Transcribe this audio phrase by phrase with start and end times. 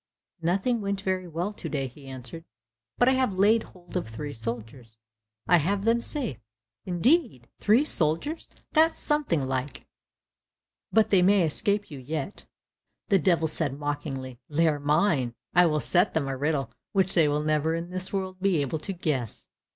[0.41, 2.43] "Nothing went very well to day," he answered,
[2.97, 4.97] "but I have laid hold of three soldiers,
[5.47, 6.39] I have them safe."
[6.87, 7.47] "Indeed!
[7.59, 9.85] three soldiers, that's something like,
[10.91, 12.47] but they may escape you yet."
[13.09, 15.35] The Devil said mockingly, "They are mine!
[15.53, 18.79] I will set them a riddle, which they will never in this world be able
[18.79, 19.49] to guess!"